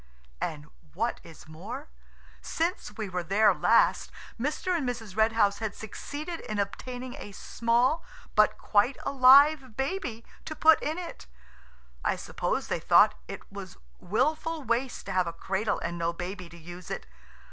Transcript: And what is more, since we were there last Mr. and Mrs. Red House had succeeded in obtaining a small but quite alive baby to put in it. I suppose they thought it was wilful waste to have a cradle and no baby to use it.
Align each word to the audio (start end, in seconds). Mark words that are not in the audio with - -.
And 0.41 0.65
what 0.95 1.19
is 1.21 1.47
more, 1.47 1.87
since 2.41 2.97
we 2.97 3.07
were 3.07 3.21
there 3.21 3.53
last 3.53 4.11
Mr. 4.39 4.75
and 4.75 4.89
Mrs. 4.89 5.15
Red 5.15 5.33
House 5.33 5.59
had 5.59 5.75
succeeded 5.75 6.39
in 6.39 6.57
obtaining 6.57 7.13
a 7.13 7.31
small 7.33 8.03
but 8.33 8.57
quite 8.57 8.97
alive 9.05 9.77
baby 9.77 10.25
to 10.45 10.55
put 10.55 10.81
in 10.81 10.97
it. 10.97 11.27
I 12.03 12.15
suppose 12.15 12.67
they 12.67 12.79
thought 12.79 13.13
it 13.27 13.43
was 13.51 13.77
wilful 13.99 14.63
waste 14.63 15.05
to 15.05 15.11
have 15.11 15.27
a 15.27 15.33
cradle 15.33 15.77
and 15.81 15.99
no 15.99 16.13
baby 16.13 16.49
to 16.49 16.57
use 16.57 16.89
it. 16.89 17.05